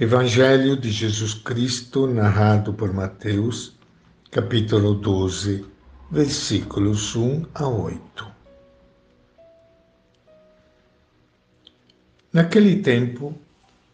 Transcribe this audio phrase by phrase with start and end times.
[0.00, 3.76] Evangelho de Jesus Cristo, narrado por Mateus,
[4.30, 5.66] capítulo 12,
[6.08, 8.32] versículos 1 a 8.
[12.32, 13.36] Naquele tempo,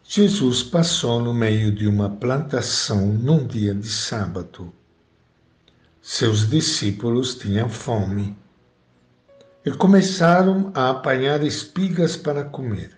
[0.03, 4.71] Jesus passou no meio de uma plantação num dia de sábado.
[6.03, 8.37] Seus discípulos tinham fome
[9.65, 12.95] e começaram a apanhar espigas para comer.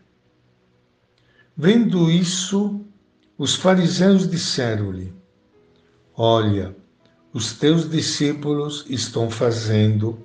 [1.55, 2.83] Vendo isso,
[3.38, 5.14] os fariseus disseram-lhe:
[6.15, 6.75] Olha,
[7.32, 10.18] os teus discípulos estão fazendo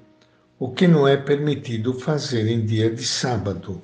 [0.58, 3.82] o que não é permitido fazer em dia de sábado.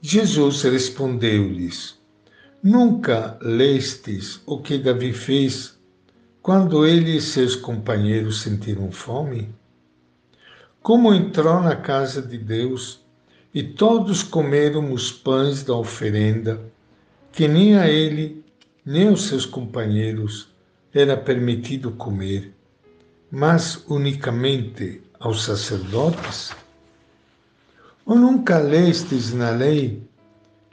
[0.00, 1.98] Jesus respondeu-lhes:
[2.62, 5.76] Nunca lestes o que Davi fez
[6.40, 9.54] quando ele e seus companheiros sentiram fome?
[10.80, 13.04] Como entrou na casa de Deus
[13.52, 16.60] e todos comeram os pães da oferenda
[17.36, 18.42] que nem a ele,
[18.82, 20.48] nem aos seus companheiros
[20.90, 22.54] era permitido comer,
[23.30, 26.50] mas unicamente aos sacerdotes?
[28.06, 30.02] Ou nunca lestes na lei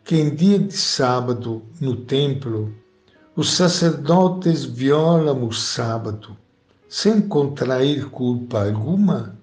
[0.06, 2.74] que em dia de sábado, no templo,
[3.36, 6.38] os sacerdotes violam o sábado
[6.88, 9.38] sem contrair culpa alguma?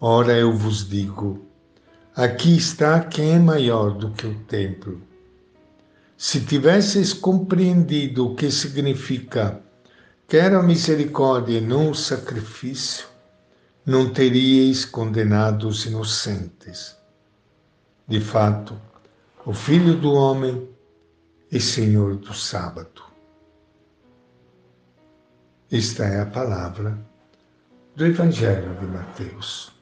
[0.00, 1.49] Ora, eu vos digo,
[2.16, 5.00] Aqui está quem é maior do que o templo.
[6.16, 9.62] Se tivesseis compreendido o que significa
[10.26, 13.06] quer a misericórdia e não o sacrifício,
[13.86, 16.96] não teríeis condenado os inocentes.
[18.08, 18.76] De fato,
[19.46, 20.68] o Filho do Homem
[21.50, 23.04] é Senhor do sábado.
[25.70, 26.98] Esta é a palavra
[27.94, 29.79] do Evangelho de Mateus.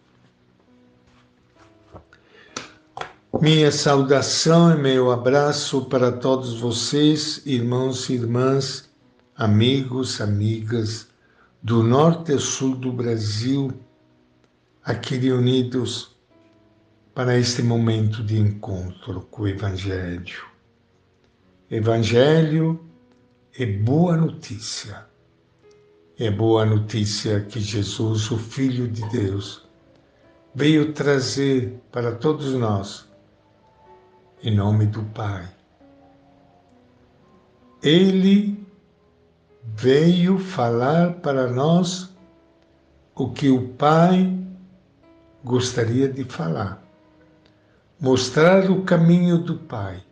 [3.40, 8.90] Minha saudação e meu abraço para todos vocês, irmãos e irmãs,
[9.36, 11.06] amigos, amigas
[11.62, 13.72] do norte e sul do Brasil,
[14.82, 16.16] aqui reunidos
[17.14, 20.44] para este momento de encontro com o Evangelho.
[21.70, 22.84] Evangelho
[23.56, 25.06] é boa notícia.
[26.18, 29.64] É boa notícia que Jesus, o Filho de Deus,
[30.52, 33.07] veio trazer para todos nós
[34.42, 35.48] em nome do Pai.
[37.82, 38.66] Ele
[39.64, 42.08] veio falar para nós
[43.14, 44.36] o que o Pai
[45.44, 46.82] gostaria de falar,
[48.00, 50.02] mostrar o caminho do Pai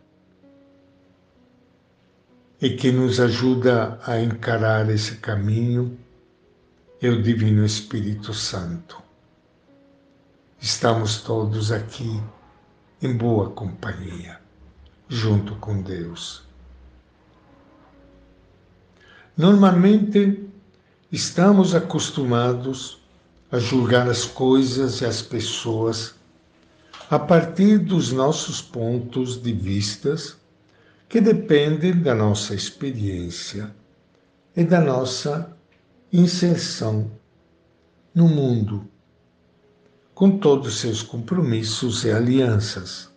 [2.61, 5.97] e que nos ajuda a encarar esse caminho
[7.01, 9.01] é o Divino Espírito Santo.
[10.59, 12.19] Estamos todos aqui
[13.01, 14.39] em boa companhia,
[15.07, 16.43] junto com Deus.
[19.35, 20.49] Normalmente,
[21.11, 22.99] estamos acostumados
[23.51, 26.15] a julgar as coisas e as pessoas
[27.09, 30.35] a partir dos nossos pontos de vistas
[31.07, 33.73] que dependem da nossa experiência
[34.55, 35.55] e da nossa
[36.11, 37.11] inserção
[38.13, 38.89] no mundo
[40.17, 43.07] com todos seus compromissos e alianças.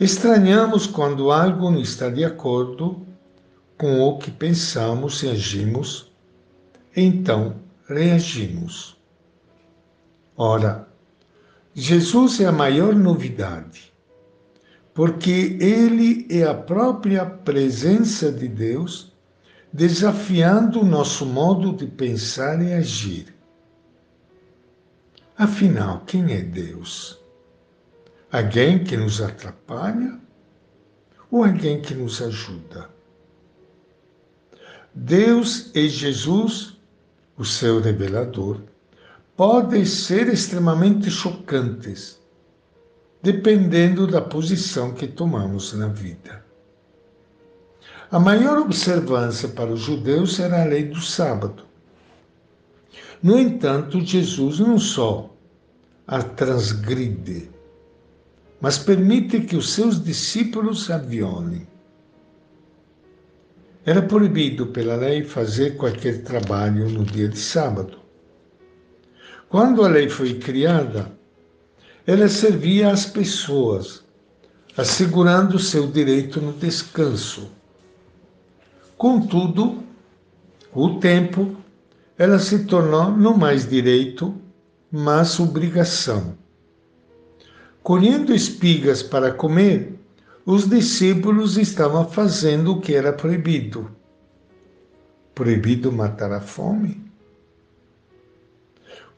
[0.00, 3.06] Estranhamos quando algo não está de acordo
[3.76, 6.10] com o que pensamos e agimos,
[6.96, 7.56] então
[7.86, 8.96] reagimos.
[10.34, 10.88] Ora,
[11.74, 13.92] Jesus é a maior novidade,
[14.94, 19.12] porque ele é a própria presença de Deus
[19.70, 23.35] desafiando o nosso modo de pensar e agir.
[25.38, 27.18] Afinal, quem é Deus?
[28.32, 30.18] Alguém que nos atrapalha
[31.30, 32.88] ou alguém que nos ajuda?
[34.94, 36.78] Deus e Jesus,
[37.36, 38.62] o seu revelador,
[39.36, 42.18] podem ser extremamente chocantes,
[43.22, 46.42] dependendo da posição que tomamos na vida.
[48.10, 51.66] A maior observância para os judeus era a lei do sábado.
[53.22, 55.35] No entanto, Jesus não só
[56.06, 57.50] a transgride,
[58.60, 61.66] mas permite que os seus discípulos a violem.
[63.84, 67.98] Era proibido pela lei fazer qualquer trabalho no dia de sábado.
[69.48, 71.12] Quando a lei foi criada,
[72.06, 74.04] ela servia às pessoas,
[74.76, 77.50] assegurando seu direito no descanso.
[78.96, 79.82] Contudo,
[80.70, 81.56] com o tempo,
[82.18, 84.34] ela se tornou não mais direito,
[84.90, 86.36] mas obrigação.
[87.82, 89.96] colhendo espigas para comer,
[90.44, 93.90] os discípulos estavam fazendo o que era proibido.
[95.34, 97.04] Proibido matar a fome.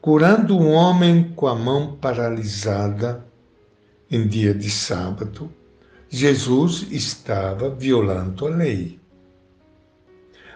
[0.01, 3.25] Curando um homem com a mão paralisada
[4.09, 5.51] em dia de sábado,
[6.09, 8.99] Jesus estava violando a lei.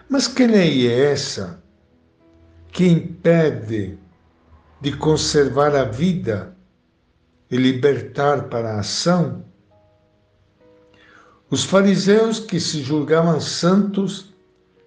[0.08, 1.62] Mas que lei é essa
[2.72, 3.98] que impede
[4.84, 6.54] de conservar a vida
[7.50, 9.42] e libertar para a ação?
[11.48, 14.34] Os fariseus que se julgavam santos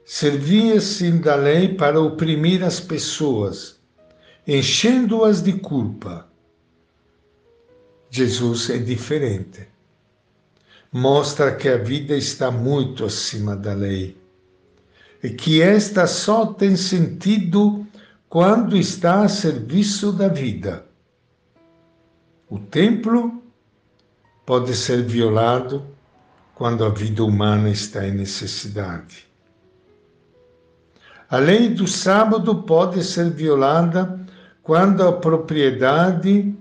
[0.06, 3.80] serviam-se da lei para oprimir as pessoas,
[4.46, 6.28] enchendo-as de culpa.
[8.12, 9.68] Jesus é diferente.
[10.92, 14.16] Mostra que a vida está muito acima da lei
[15.24, 17.87] e que esta só tem sentido
[18.30, 20.86] quando está a serviço da vida.
[22.50, 23.44] O templo
[24.46, 25.86] pode ser violado
[26.56, 29.28] quando a vida humana está em necessidade.
[31.30, 34.26] A lei do sábado pode ser violada
[34.64, 36.56] quando a propriedade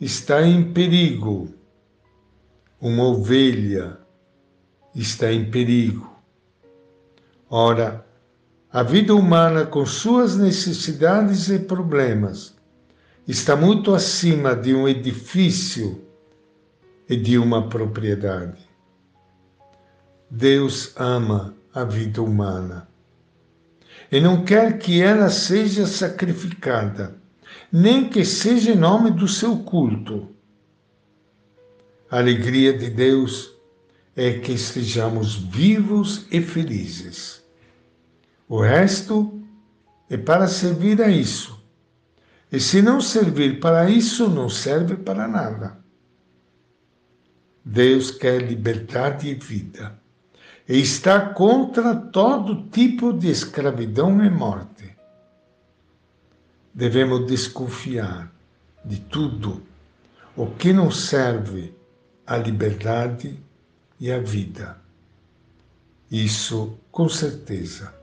[0.00, 1.52] está em perigo.
[2.80, 3.98] Uma ovelha
[4.94, 6.10] está em perigo.
[7.50, 8.06] Ora,
[8.72, 12.54] a vida humana, com suas necessidades e problemas,
[13.28, 16.02] está muito acima de um edifício
[17.06, 18.66] e de uma propriedade.
[20.30, 22.88] Deus ama a vida humana
[24.10, 27.14] e não quer que ela seja sacrificada,
[27.70, 30.30] nem que seja em nome do seu culto.
[32.10, 33.52] A alegria de Deus
[34.16, 37.41] é que estejamos vivos e felizes.
[38.48, 39.40] O resto
[40.08, 41.60] é para servir a isso.
[42.50, 45.78] E se não servir para isso, não serve para nada.
[47.64, 49.98] Deus quer liberdade e vida
[50.68, 54.94] e está contra todo tipo de escravidão e morte.
[56.74, 58.32] Devemos desconfiar
[58.84, 59.62] de tudo
[60.36, 61.74] o que não serve
[62.26, 63.38] à liberdade
[64.00, 64.80] e à vida.
[66.10, 67.94] Isso, com certeza,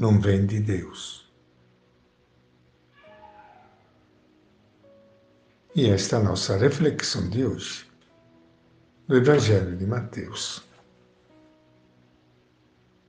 [0.00, 1.30] não vem de Deus.
[5.76, 7.86] E esta é a nossa reflexão de hoje
[9.06, 10.64] do Evangelho de Mateus.